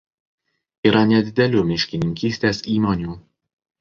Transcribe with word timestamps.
Yra 0.91 1.03
nedidelių 1.11 1.63
miškininkystės 1.73 2.63
įmonių. 2.77 3.19